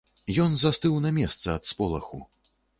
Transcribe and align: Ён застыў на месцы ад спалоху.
Ён 0.45 0.55
застыў 0.61 0.95
на 1.05 1.13
месцы 1.19 1.45
ад 1.57 1.71
спалоху. 1.73 2.27